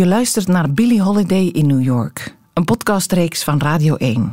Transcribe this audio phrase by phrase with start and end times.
[0.00, 4.32] Je luistert naar Billie Holiday in New York, een podcastreeks van Radio 1.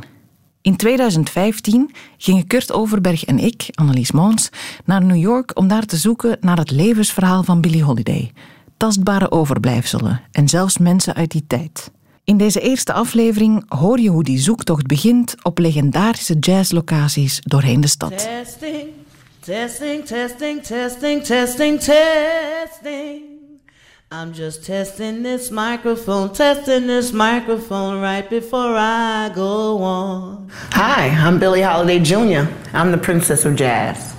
[0.62, 4.48] In 2015 gingen Kurt Overberg en ik, Annelies Moons,
[4.84, 8.32] naar New York om daar te zoeken naar het levensverhaal van Billie Holiday.
[8.76, 11.90] Tastbare overblijfselen en zelfs mensen uit die tijd.
[12.24, 17.88] In deze eerste aflevering hoor je hoe die zoektocht begint op legendarische jazzlocaties doorheen de
[17.88, 18.18] stad.
[18.18, 18.88] Testing,
[19.40, 23.37] testing, testing, testing, testing, testing.
[24.10, 30.48] I'm just testing this microphone, testing this microphone right before I go on.
[30.70, 32.50] Hi, I'm Billie Holiday Jr.
[32.72, 34.16] I'm the Princess of Jazz.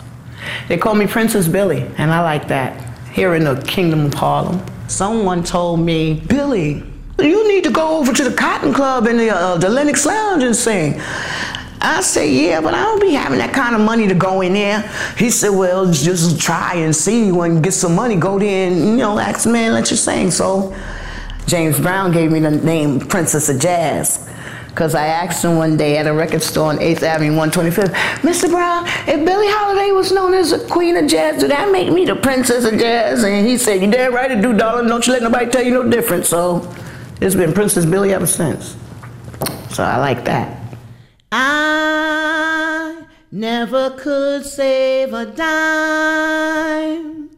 [0.68, 2.80] They call me Princess Billie, and I like that.
[3.10, 4.64] Here in the Kingdom of Harlem.
[4.88, 6.84] Someone told me, Billie,
[7.18, 10.44] you need to go over to the Cotton Club and the, uh, the Lennox Lounge
[10.44, 11.02] and sing.
[11.82, 14.54] I said, yeah, but I don't be having that kind of money to go in
[14.54, 14.82] there.
[15.18, 18.98] He said, well, just try and see when get some money, go there and, you
[18.98, 20.30] know, ask the man, let you sing.
[20.32, 20.76] So
[21.46, 24.30] James Brown gave me the name Princess of Jazz.
[24.68, 28.50] Because I asked him one day at a record store on 8th Avenue, 125th, Mr.
[28.50, 32.06] Brown, if Billie Holiday was known as the queen of jazz, did that make me
[32.06, 33.24] the princess of jazz?
[33.24, 34.88] And he said, you damn right it do, darling.
[34.88, 36.26] Don't you let nobody tell you no different.
[36.26, 36.74] So
[37.20, 38.78] it's been Princess Billie ever since.
[39.72, 40.59] So I like that.
[41.32, 47.30] I never could save a dime.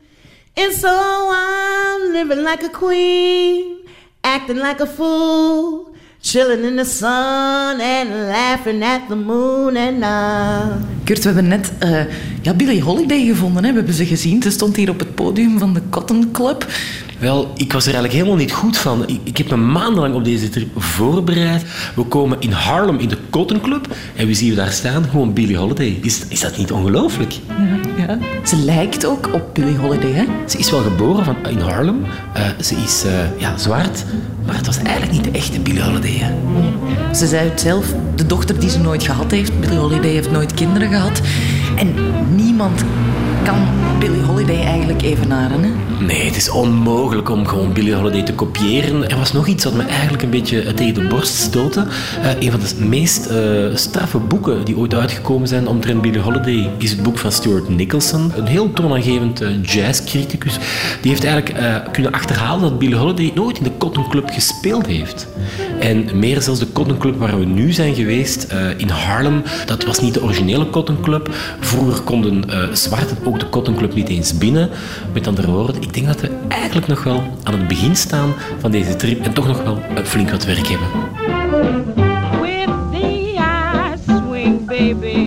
[0.54, 3.86] And so I'm living like a queen,
[4.24, 10.92] acting like a fool, chilling in the sun and laughing at the moon and night.
[11.04, 12.02] Kurt, we hebben net uh,
[12.42, 13.64] ja, Billie Holiday gevonden.
[13.64, 13.70] Hè?
[13.70, 14.42] We hebben ze gezien.
[14.42, 16.68] Ze stond hier op het podium van de Cotton Club.
[17.22, 19.08] Wel, ik was er eigenlijk helemaal niet goed van.
[19.08, 21.64] Ik, ik, heb me maandenlang op deze trip voorbereid.
[21.96, 23.88] We komen in Harlem in de Cotton Club.
[24.16, 25.04] En wie zien we daar staan?
[25.04, 26.00] Gewoon Billie Holiday.
[26.02, 27.34] Is, is dat niet ongelooflijk?
[27.98, 30.26] Ja, ja, Ze lijkt ook op Billie Holiday, hè?
[30.48, 32.06] Ze is wel geboren van, in Harlem.
[32.38, 34.04] Uh, ze is uh, ja, zwart.
[34.46, 36.18] Maar het was eigenlijk niet de echte Billie Holiday.
[36.18, 36.34] Hè?
[37.16, 39.60] Ze zei het zelf, de dochter die ze nooit gehad heeft.
[39.60, 41.22] Billie Holiday heeft nooit kinderen gehad.
[41.76, 41.94] En
[42.36, 42.84] niemand
[43.44, 43.68] kan
[44.00, 45.64] Billie Holiday eigenlijk evenaren.
[45.64, 45.70] Hè?
[46.06, 49.10] Nee, het is onmogelijk om gewoon Billie Holiday te kopiëren.
[49.10, 51.86] Er was nog iets wat me eigenlijk een beetje tegen de borst stootte.
[52.20, 56.70] Uh, een van de meest uh, straffe boeken die ooit uitgekomen zijn omtrent Billie Holiday
[56.78, 58.32] is het boek van Stuart Nicholson.
[58.36, 60.60] Een heel toonaangevend uh, jazzcriticus.
[61.02, 65.28] Die heeft eigenlijk kunnen achterhalen dat Billie Holiday nooit in de Cotton Club gespeeld heeft.
[65.82, 68.48] En meer zelfs de Cotton Club waar we nu zijn geweest,
[68.78, 71.30] in Harlem, dat was niet de originele Cotton Club.
[71.60, 72.44] Vroeger konden
[72.78, 74.70] zwarten ook de Cotton Club niet eens binnen.
[75.14, 78.72] Met andere woorden, ik denk dat we eigenlijk nog wel aan het begin staan van
[78.72, 80.88] deze trip en toch nog wel flink wat werk hebben.
[82.42, 85.21] With the swing, baby.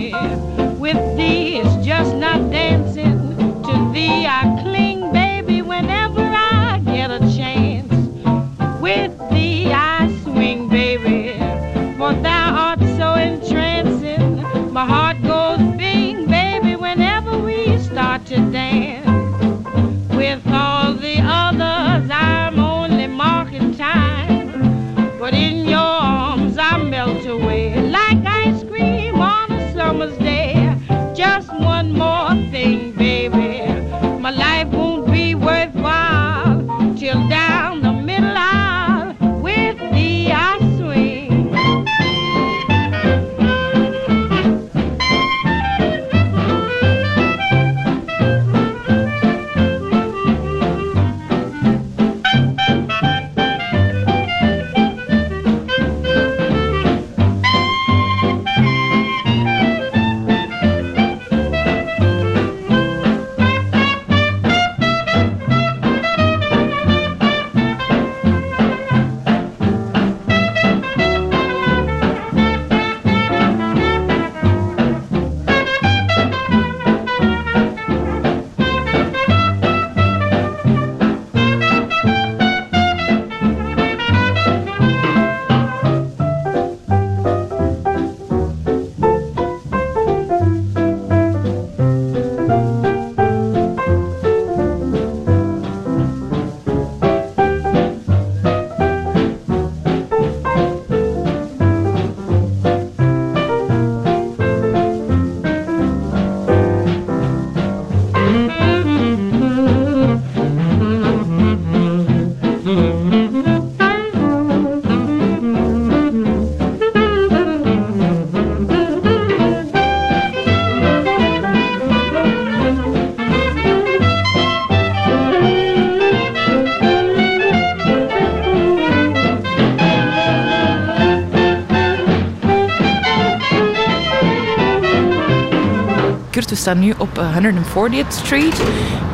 [136.65, 138.61] Staan nu op eh, 140th Street.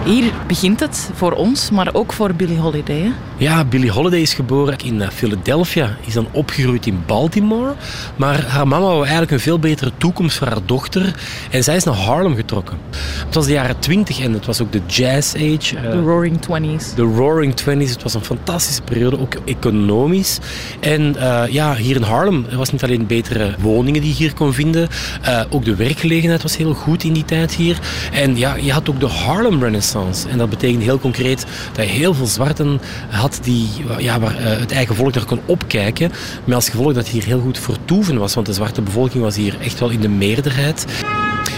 [0.05, 2.99] Hier begint het voor ons, maar ook voor Billie Holiday.
[2.99, 3.11] Hè?
[3.37, 7.73] Ja, Billie Holiday is geboren in eh, Philadelphia, is dan opgegroeid in Baltimore.
[8.15, 11.15] Maar haar mama wou eigenlijk een veel betere toekomst voor haar dochter.
[11.49, 12.77] En zij is naar Harlem getrokken.
[13.25, 15.77] Het was de jaren 20 en het was ook de jazz age.
[15.77, 16.93] eh, De Roaring Twenties.
[16.93, 17.91] de Roaring Twenties.
[17.91, 20.39] Het was een fantastische periode, ook economisch.
[20.79, 24.33] En eh, ja, hier in Harlem er was niet alleen betere woningen die je hier
[24.33, 24.87] kon vinden,
[25.21, 27.79] eh, ook de werkgelegenheid was heel goed in die tijd hier.
[28.11, 30.29] En ja, je had ook de Harlem Renaissance.
[30.29, 34.59] En dat betekent heel concreet dat je heel veel zwarten had die, ja, waar eh,
[34.59, 36.11] het eigen volk naar kon opkijken.
[36.43, 39.55] Met als gevolg dat hier heel goed vertoeven was, want de zwarte bevolking was hier
[39.61, 40.85] echt wel in de meerderheid.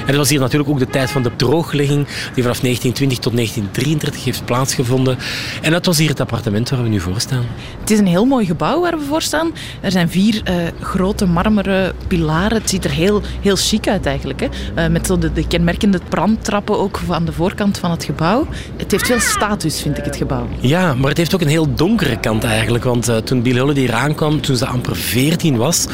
[0.04, 3.36] En het was hier natuurlijk ook de tijd van de drooglegging, die vanaf 1920 tot
[3.36, 5.18] 1933 heeft plaatsgevonden.
[5.62, 7.46] En dat was hier het appartement waar we nu voor staan.
[7.80, 9.52] Het is een heel mooi gebouw waar we voor staan.
[9.82, 12.58] Er zijn vier eh, grote marmeren pilaren.
[12.58, 14.40] Het ziet er heel, heel chic uit eigenlijk.
[14.40, 14.48] Hè?
[14.76, 18.48] Eh, met zo de, de kenmerkende brandtrappen ook aan de voorkant van het gebouw.
[18.78, 20.48] Het heeft veel status, vind ik, het gebouw.
[20.60, 22.84] Ja, maar het heeft ook een heel donkere kant eigenlijk.
[22.84, 25.88] Want eh, toen Billie Holiday hier aankwam, toen ze amper 14 was,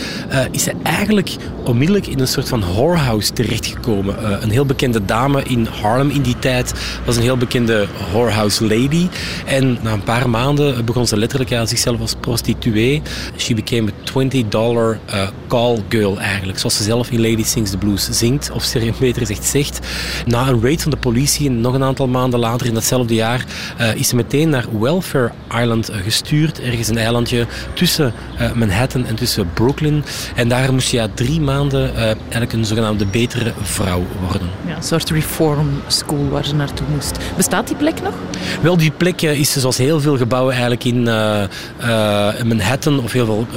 [0.52, 3.99] is ze eigenlijk onmiddellijk in een soort van whorehouse terechtgekomen.
[4.08, 6.74] Eh, een heel bekende dame in Harlem in die tijd
[7.06, 9.08] was een heel bekende whorehouse lady.
[9.46, 13.02] En na een paar maanden begon ze letterlijk ja, zichzelf als prostituee.
[13.38, 16.60] She became a 20 dollar eh, call girl eigenlijk.
[16.60, 19.80] Zoals ze zelf in Lady Sings the Blues zingt, of ze beter gezegd zegt.
[20.26, 23.46] Na een raid van de politie en nog een aantal maanden later in datzelfde jaar
[23.78, 25.32] eh, is ze meteen naar Welfare
[25.62, 26.62] Island gestuurd.
[26.62, 28.14] Ergens een eilandje tussen
[28.56, 30.04] Manhattan en tussen Brooklyn.
[30.36, 34.50] En daar moest je ja, drie maanden eigenlijk een zogenaamde betere vrouw worden.
[34.68, 37.18] Ja, een soort reform school waar ze naartoe moest.
[37.36, 38.14] Bestaat die plek nog?
[38.62, 43.12] Wel, die plek eh, is zoals heel veel gebouwen eigenlijk in eh, eh, Manhattan of
[43.12, 43.48] heel veel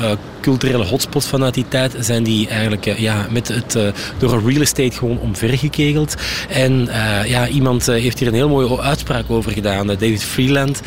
[0.41, 3.79] culturele hotspots vanuit die tijd zijn die eigenlijk ja, met het,
[4.19, 6.15] door een real estate gewoon omvergekegeld.
[6.49, 6.89] En
[7.27, 10.81] ja, iemand heeft hier een heel mooie uitspraak over gedaan, David Freeland.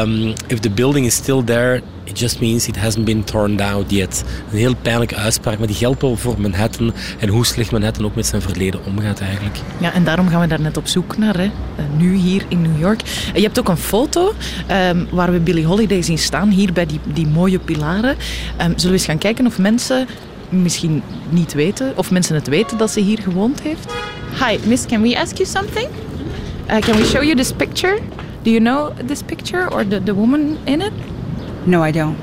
[0.00, 3.84] Um, if the building is still there, it just means it hasn't been torn down
[3.88, 4.24] yet.
[4.50, 8.14] Een heel pijnlijke uitspraak, maar die geldt wel voor Manhattan en hoe slecht Manhattan ook
[8.14, 9.56] met zijn verleden omgaat eigenlijk.
[9.78, 11.44] Ja, en daarom gaan we daar net op zoek naar, hè.
[11.44, 13.00] Eh, nu hier in New York.
[13.34, 14.34] En je hebt ook een foto
[14.66, 18.16] ehm, waar we Billie Holiday zien staan, hier bij die, die mooie pilaren.
[18.56, 20.06] Ehm, zullen we eens gaan kijken of mensen
[20.48, 23.92] misschien niet weten, of mensen het weten dat ze hier gewoond heeft?
[24.46, 25.88] Hi, miss, can we ask you something?
[26.70, 27.98] Uh, can we show you this picture?
[28.42, 30.92] Do you know this picture or the, the woman in it?
[31.66, 32.18] No, I don't.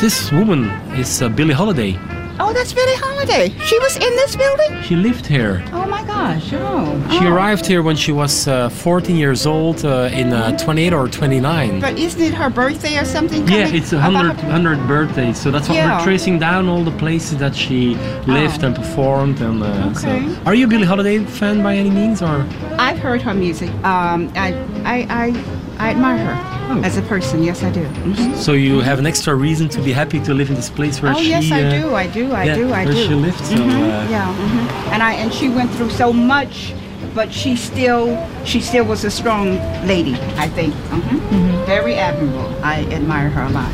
[0.00, 0.64] This woman
[0.96, 1.98] is uh, Billie Holiday.
[2.40, 3.48] Oh, that's Billie Holiday.
[3.64, 4.80] She was in this building?
[4.82, 5.64] She lived here.
[5.72, 6.50] Oh my gosh.
[6.52, 7.08] Oh.
[7.10, 7.32] She oh.
[7.32, 11.80] arrived here when she was uh, 14 years old, uh, in uh, 28 or 29.
[11.80, 13.46] But isn't it her birthday or something?
[13.48, 15.98] Yeah, it's a about 100, her- 100 birthday, so that's what Yeah.
[15.98, 17.96] we're tracing down all the places that she
[18.28, 18.66] lived Oh.
[18.68, 19.40] and performed.
[19.40, 20.36] And uh, so, Okay.
[20.46, 22.46] are you a Billie Holiday fan by any means, or
[22.78, 23.70] I've heard her music.
[23.84, 24.54] Um, I,
[24.84, 25.44] I, I,
[25.88, 26.36] I admire her
[26.70, 26.82] Oh.
[26.84, 27.42] as a person.
[27.42, 27.80] Yes, I do.
[28.04, 28.36] Mhm.
[28.36, 31.12] so you have an extra reason to be happy to live in this place where
[31.14, 31.30] Oh she?
[31.30, 31.94] yes, I uh, do.
[31.94, 32.24] I do.
[32.32, 32.64] I yeah, do.
[32.80, 33.06] I where do.
[33.06, 33.42] she lived.
[33.46, 34.28] So Mhm, uh, yeah.
[34.28, 34.92] mhm.
[34.92, 36.74] And I and she went through so much,
[37.14, 38.04] but she still
[38.44, 39.56] she still was a strong
[39.92, 40.14] lady.
[40.36, 40.74] I think.
[40.92, 41.64] Mhm.
[41.64, 42.50] Very admirable.
[42.62, 43.72] I admire her a lot.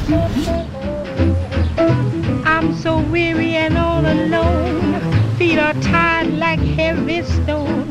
[2.47, 5.01] I'm so weary and all alone.
[5.37, 7.91] Feet are tired like heavy stone.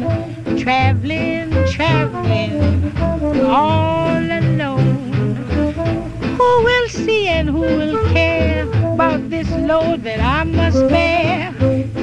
[0.64, 2.98] Traveling, traveling,
[3.42, 5.36] all alone.
[6.38, 11.52] Who will see and who will care about this load that I must bear?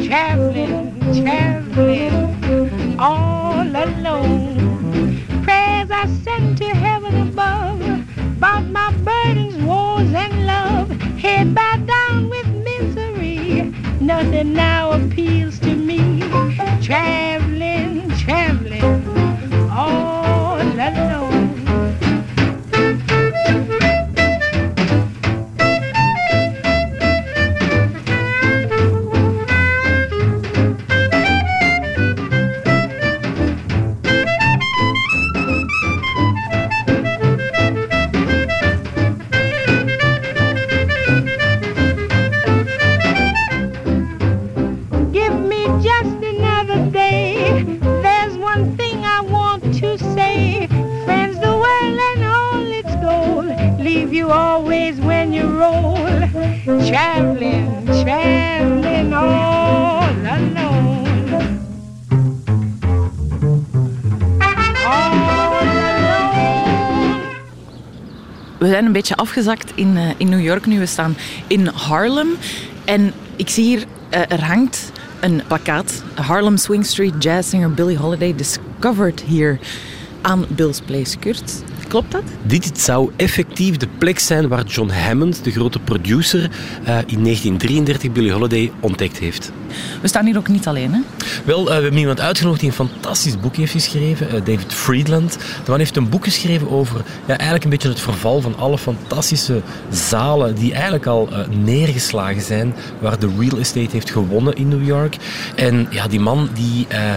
[0.04, 5.24] Traveling, traveling, all alone.
[5.42, 7.80] Prayers I send to heaven above
[8.36, 10.90] about my burdens, woes, and love.
[11.18, 13.72] Head bowed down with misery.
[14.00, 16.20] Nothing now appeals to me.
[16.82, 17.29] Traveling,
[55.60, 55.66] We
[68.66, 70.78] zijn een beetje afgezakt in, eh, in New York nu.
[70.78, 72.28] We staan in Harlem.
[72.84, 76.02] En ik zie hier, eh, er hangt een plakkaat.
[76.14, 79.58] Harlem Swing Street jazz singer Billie Holiday discovered hier
[80.20, 81.18] aan Bill's Place.
[81.18, 82.22] Kurt, klopt dat?
[82.42, 86.50] Dit zou effectief de plek zijn waar John Hammond, de grote producer,
[86.84, 89.52] eh, in 1933 Billie Holiday ontdekt heeft.
[90.00, 91.00] We staan hier ook niet alleen, hè?
[91.44, 95.38] Wel, eh, we hebben iemand uitgenodigd die een fantastisch boek heeft geschreven, eh, David Friedland.
[95.64, 98.78] De man heeft een boek geschreven over ja, eigenlijk een beetje het verval van alle
[98.78, 104.68] fantastische zalen die eigenlijk al eh, neergeslagen zijn, waar de real estate heeft gewonnen in
[104.68, 105.16] New York.
[105.54, 107.12] En ja, die man die eh,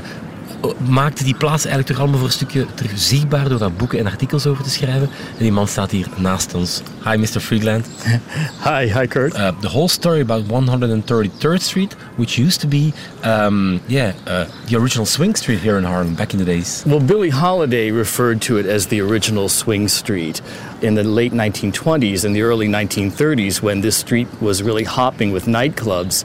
[0.88, 4.06] maakte die plaats eigenlijk toch allemaal voor een stukje terug zichtbaar door daar boeken en
[4.06, 5.10] artikels over te schrijven.
[5.38, 6.82] En die man staat hier naast ons.
[7.04, 7.40] Hi, Mr.
[7.40, 7.88] Friedland.
[8.70, 9.34] Hi, hi, Kurt.
[9.34, 12.94] Uh, the whole story about 133rd Street, which used to be,
[13.24, 16.84] um, yeah, uh, the original swing street here in Harlem back in the days.
[16.86, 20.42] Well, Billie Holiday referred to it as the original swing street
[20.82, 25.46] in the late 1920s and the early 1930s when this street was really hopping with
[25.46, 26.24] nightclubs.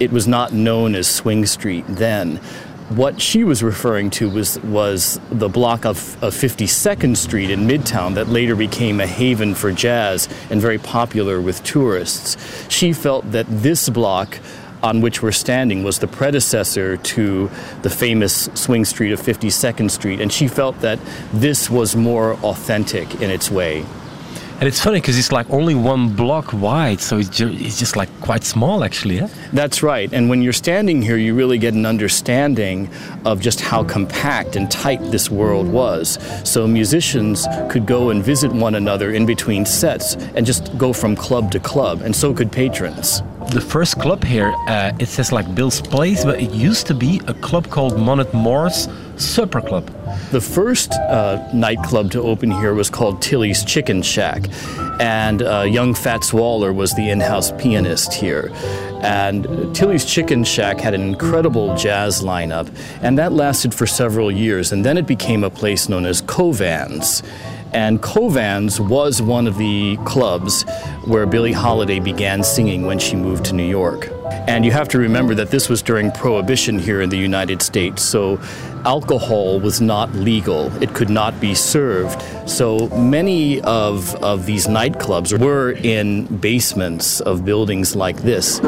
[0.00, 2.40] It was not known as Swing Street then.
[2.88, 8.14] What she was referring to was, was the block of, of 52nd Street in Midtown
[8.14, 12.38] that later became a haven for jazz and very popular with tourists.
[12.70, 14.38] She felt that this block
[14.82, 17.50] on which we're standing was the predecessor to
[17.82, 20.98] the famous swing street of 52nd Street, and she felt that
[21.32, 23.84] this was more authentic in its way.
[24.60, 27.94] And it's funny because it's like only one block wide, so it's, ju- it's just
[27.94, 29.18] like quite small actually.
[29.18, 29.28] Yeah?
[29.52, 30.12] That's right.
[30.12, 32.90] And when you're standing here, you really get an understanding
[33.24, 36.18] of just how compact and tight this world was.
[36.42, 41.14] So musicians could go and visit one another in between sets and just go from
[41.14, 43.22] club to club, and so could patrons.
[43.52, 47.20] The first club here, uh, it says like Bill's Place, but it used to be
[47.28, 49.88] a club called Monet Moore's Supper Club.
[50.30, 54.48] The first uh, nightclub to open here was called Tilly's Chicken Shack,
[55.00, 58.50] and uh, young Fats Waller was the in house pianist here.
[59.00, 62.68] And Tilly's Chicken Shack had an incredible jazz lineup,
[63.00, 64.72] and that lasted for several years.
[64.72, 67.22] And then it became a place known as Covans.
[67.72, 70.64] And Covans was one of the clubs
[71.04, 74.10] where Billie Holiday began singing when she moved to New York.
[74.48, 78.02] And you have to remember that this was during Prohibition here in the United States,
[78.02, 78.40] so
[78.84, 80.72] alcohol was not legal.
[80.82, 82.22] It could not be served.
[82.48, 88.60] So many of, of these nightclubs were in basements of buildings like this.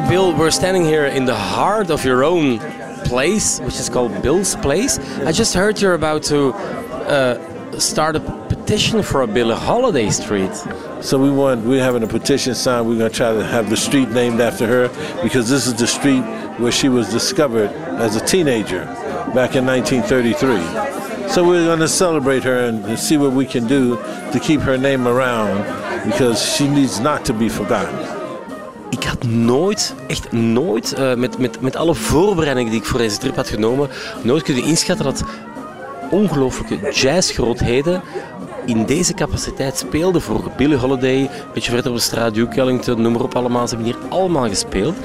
[0.00, 0.36] Bill.
[0.36, 2.58] We're standing here in the heart of your own
[3.04, 4.98] place, which is called Bill's Place.
[5.20, 10.54] I just heard you're about to uh, start a petition for a Billie Holiday Street.
[11.00, 12.88] So we want we're having a petition signed.
[12.88, 15.86] We're going to try to have the street named after her because this is the
[15.86, 16.22] street
[16.58, 18.84] where she was discovered as a teenager
[19.34, 21.28] back in 1933.
[21.30, 23.96] So we're going to celebrate her and see what we can do
[24.32, 25.64] to keep her name around
[26.10, 28.17] because she needs not to be forgotten.
[28.90, 33.18] Ik had nooit, echt nooit, eh, met, met, met alle voorbereidingen die ik voor deze
[33.18, 33.88] trip had genomen,
[34.22, 35.24] nooit kunnen inschatten dat
[36.10, 38.02] ongelooflijke jazzgrootheden
[38.68, 43.02] in deze capaciteit speelden voor Billie Holiday, een beetje verder op de straat, Duke Ellington,
[43.02, 43.68] noem maar op allemaal.
[43.68, 44.96] Ze hebben hier allemaal gespeeld.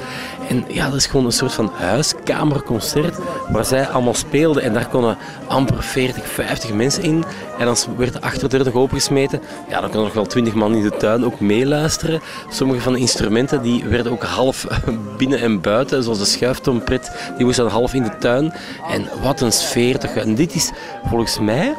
[0.48, 3.18] En ja, dat is gewoon een soort van huiskamerconcert
[3.48, 4.62] waar zij allemaal speelden.
[4.62, 5.16] En daar konden
[5.46, 7.24] amper 40, 50 mensen in.
[7.58, 9.40] En dan werd de achterdeur nog opengesmeten.
[9.68, 12.20] Ja, dan konden nog wel 20 man in de tuin ook meeluisteren.
[12.48, 14.66] Sommige van de instrumenten die werden ook half
[15.18, 18.52] binnen en buiten, zoals de schuiftrompet, die moest dan half in de tuin.
[18.88, 20.14] En wat een sfeer toch.
[20.14, 20.70] En dit is
[21.04, 21.74] volgens mij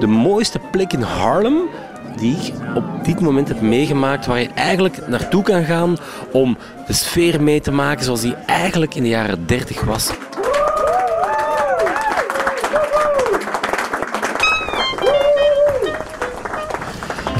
[0.00, 1.68] de mooiste plek in Harlem
[2.16, 5.96] die ik op dit moment heb meegemaakt, waar je eigenlijk naartoe kan gaan
[6.32, 6.56] om
[6.86, 10.10] de sfeer mee te maken zoals die eigenlijk in de jaren 30 was.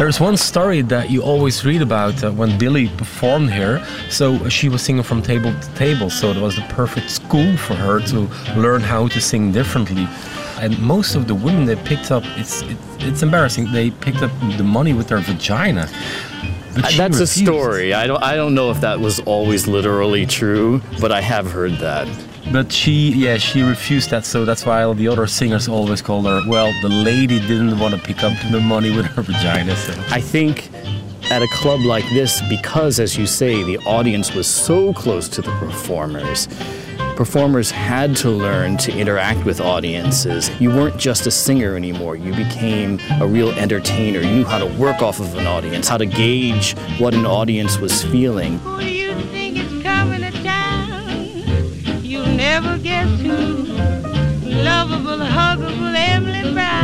[0.02, 3.80] There's one story that you always read about uh, when Billy performed here.
[4.08, 7.56] So uh, she was singing from table to table, so it was the perfect school
[7.56, 10.08] for her to learn how to sing differently.
[10.62, 13.72] And most of the women they picked up, it's it, it's embarrassing.
[13.72, 15.88] They picked up the money with their vagina.
[16.96, 17.92] That's a story.
[17.92, 21.72] I don't, I don't know if that was always literally true, but I have heard
[21.72, 22.08] that.
[22.52, 24.24] But she, yeah, she refused that.
[24.24, 26.40] So that's why all the other singers always called her.
[26.46, 29.74] Well, the lady didn't want to pick up the money with her vagina.
[29.76, 29.92] So.
[30.10, 30.70] I think
[31.30, 35.42] at a club like this, because, as you say, the audience was so close to
[35.42, 36.46] the performers,
[37.24, 40.50] performers had to learn to interact with audiences.
[40.60, 44.18] You weren't just a singer anymore, you became a real entertainer.
[44.18, 47.78] You knew how to work off of an audience, how to gauge what an audience
[47.78, 48.60] was feeling.
[52.36, 53.66] Never guess who.
[54.64, 56.81] lovable, huggable Emily Brown.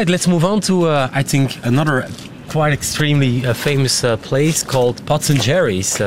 [0.00, 2.08] Right, let's move on to, uh, I think, another
[2.48, 6.00] quite extremely uh, famous uh, place called Pots and Jerry's.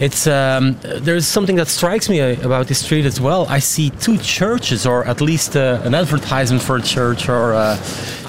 [0.00, 3.46] It's um, there's something that strikes me uh, about this street as well.
[3.48, 7.76] I see two churches, or at least uh, an advertisement for a church, or uh,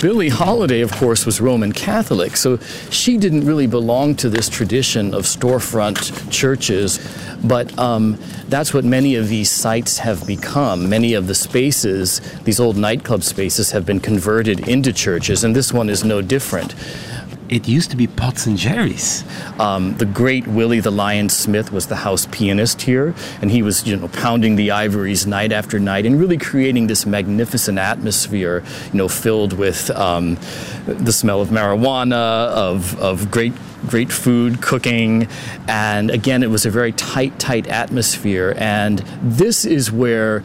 [0.01, 2.57] Billie Holiday, of course, was Roman Catholic, so
[2.89, 6.97] she didn't really belong to this tradition of storefront churches.
[7.43, 10.89] But um, that's what many of these sites have become.
[10.89, 15.71] Many of the spaces, these old nightclub spaces, have been converted into churches, and this
[15.71, 16.73] one is no different.
[17.49, 19.23] It used to be Pots and Jerry's.
[19.59, 23.87] Um, the great Willie the Lion Smith was the house pianist here, and he was,
[23.87, 28.97] you know, pounding the ivories night after night and really creating this magnificent atmosphere, you
[28.97, 30.35] know, filled with um,
[30.85, 33.53] the smell of marijuana, of, of great
[33.87, 35.25] great food, cooking,
[35.67, 38.53] and again, it was a very tight, tight atmosphere.
[38.57, 40.43] And this is where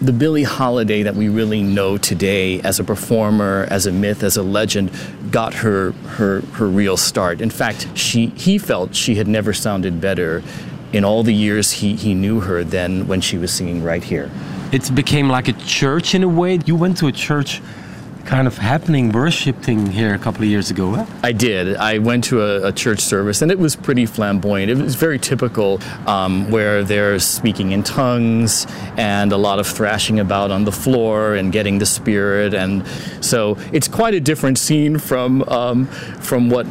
[0.00, 4.36] the Billie Holiday that we really know today as a performer, as a myth, as
[4.36, 4.90] a legend,
[5.30, 7.40] got her her her real start.
[7.40, 10.42] In fact, she he felt she had never sounded better
[10.92, 14.30] in all the years he, he knew her than when she was singing right here.
[14.72, 16.58] It became like a church in a way.
[16.64, 17.60] You went to a church
[18.24, 20.92] kind of happening, worship thing here a couple of years ago.
[20.92, 21.06] Huh?
[21.22, 21.76] I did.
[21.76, 24.70] I went to a, a church service, and it was pretty flamboyant.
[24.70, 30.20] It was very typical, um, where there's speaking in tongues and a lot of thrashing
[30.20, 32.84] about on the floor and getting the spirit, and
[33.20, 35.86] so it's quite a different scene from um,
[36.20, 36.66] from what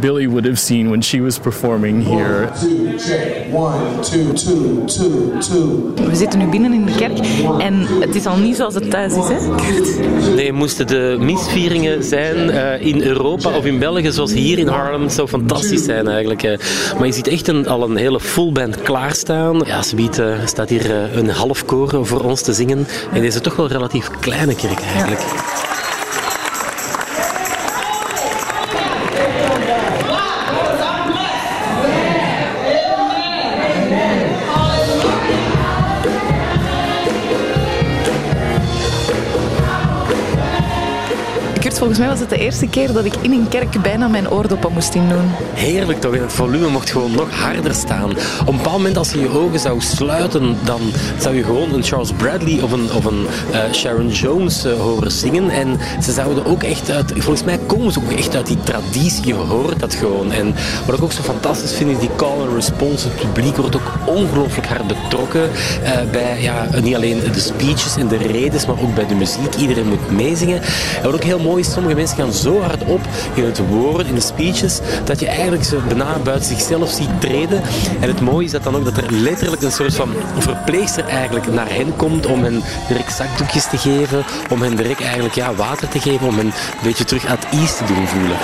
[0.00, 2.52] Billy would have seen when she was performing here.
[2.60, 3.52] Two, check.
[3.52, 5.94] One, two, two, two, two.
[6.06, 7.18] We zitten nu binnen in de kerk
[7.60, 10.34] en het is al niet zoals het thuis is, hè?
[10.34, 15.02] Nee, moesten de misvieringen zijn eh, in Europa of in België, zoals hier in Harlem,
[15.02, 16.42] het zou fantastisch zijn eigenlijk.
[16.42, 16.58] eh.
[16.98, 19.62] Maar je ziet echt een, al een hele full band klaarstaan.
[19.66, 23.56] Ja, Sweet eh, staat hier een half koor voor ons te zingen in deze toch
[23.56, 25.45] wel relatief kleine kerk eigenlijk.
[41.96, 44.72] Volgens mij was het de eerste keer dat ik in een kerk bijna mijn oordoppen
[44.72, 45.30] moest indoen.
[45.54, 48.10] Heerlijk toch, het volume mocht gewoon nog harder staan.
[48.40, 50.80] Op een bepaald moment, als je je ogen zou sluiten, dan
[51.18, 55.10] zou je gewoon een Charles Bradley of een, of een eh, Sharon Jones eh, horen
[55.10, 55.50] zingen.
[55.50, 59.26] En ze zouden ook echt uit, volgens mij komen ze ook echt uit die traditie,
[59.26, 60.32] je hoort dat gewoon.
[60.32, 60.54] En
[60.86, 63.08] wat ik ook zo fantastisch vind, is die call and response.
[63.08, 65.50] Het publiek wordt ook ongelooflijk hard betrokken
[65.82, 69.54] eh, bij ja, niet alleen de speeches en de redes, maar ook bij de muziek.
[69.54, 70.60] Iedereen moet meezingen.
[70.96, 73.00] En wat ook heel mooi is, sommige mensen gaan zo hard op
[73.34, 77.62] in het woord, in de speeches, dat je eigenlijk ze bijna buiten zichzelf ziet treden.
[78.00, 81.52] En het mooie is dat dan ook dat er letterlijk een soort van verpleegster eigenlijk
[81.52, 85.88] naar hen komt om hen direct zakdoekjes te geven, om hen direct eigenlijk ja, water
[85.88, 88.36] te geven, om hen een beetje terug at ease te doen voelen.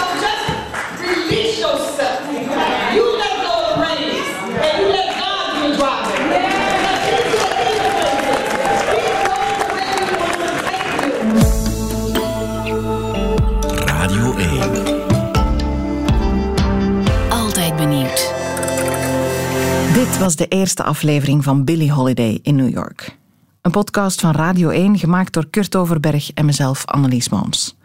[20.36, 23.16] De eerste aflevering van Billie Holiday in New York.
[23.60, 27.76] Een podcast van Radio 1 gemaakt door Kurt Overberg en mezelf, Annelies Mooms.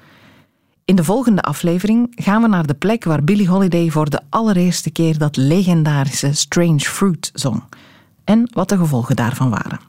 [0.85, 4.91] In de volgende aflevering gaan we naar de plek waar Billie Holiday voor de allereerste
[4.91, 7.63] keer dat legendarische Strange Fruit zong.
[8.23, 9.79] En wat de gevolgen daarvan waren.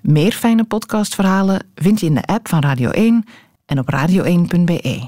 [0.00, 3.24] Meer fijne podcastverhalen vind je in de app van Radio 1
[3.66, 5.00] en op radio1.be.